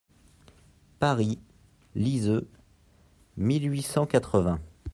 [0.97, 1.37] (Paris,
[1.93, 2.47] Liseux,
[3.37, 4.59] mille huit cent quatre-vingts.